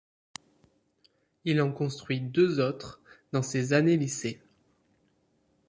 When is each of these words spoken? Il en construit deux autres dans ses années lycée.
Il 1.45 1.61
en 1.61 1.71
construit 1.71 2.21
deux 2.21 2.59
autres 2.59 3.03
dans 3.33 3.43
ses 3.43 3.73
années 3.73 3.97
lycée. 3.97 4.41